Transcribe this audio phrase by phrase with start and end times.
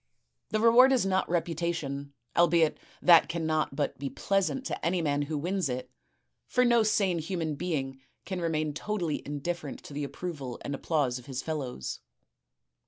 [0.49, 5.37] The reward is not reputation, albeit that cannot but be pleasant to any man who
[5.37, 5.91] wins it,
[6.47, 11.27] for no sane human being can remain totally indifferent to the approval and tipplause of
[11.27, 11.99] his fellows.